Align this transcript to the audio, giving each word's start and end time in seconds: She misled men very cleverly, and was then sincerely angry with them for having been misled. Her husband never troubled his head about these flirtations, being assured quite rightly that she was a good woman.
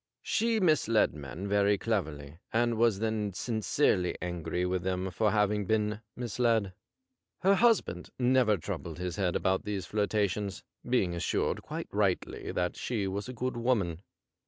She 0.23 0.59
misled 0.59 1.13
men 1.13 1.47
very 1.47 1.77
cleverly, 1.77 2.39
and 2.51 2.75
was 2.75 2.97
then 2.97 3.33
sincerely 3.33 4.15
angry 4.19 4.65
with 4.65 4.81
them 4.81 5.11
for 5.11 5.29
having 5.29 5.67
been 5.67 6.01
misled. 6.15 6.73
Her 7.41 7.53
husband 7.53 8.09
never 8.17 8.57
troubled 8.57 8.97
his 8.97 9.17
head 9.17 9.35
about 9.35 9.63
these 9.63 9.85
flirtations, 9.85 10.63
being 10.89 11.13
assured 11.13 11.61
quite 11.61 11.87
rightly 11.91 12.51
that 12.51 12.75
she 12.75 13.05
was 13.07 13.29
a 13.29 13.33
good 13.33 13.55
woman. 13.55 14.01